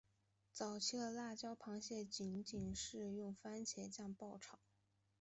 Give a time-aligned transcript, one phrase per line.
[0.51, 4.57] 早期的辣椒螃蟹仅仅是用番茄酱爆炒。